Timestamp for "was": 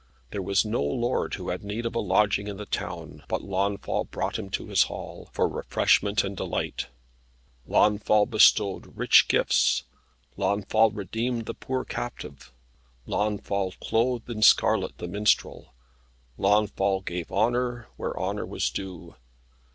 0.41-0.65, 18.47-18.71